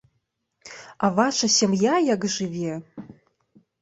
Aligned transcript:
А 1.07 1.11
ваша 1.19 1.47
сям'я 1.57 1.95
як 2.13 2.21
жыве! 2.37 2.73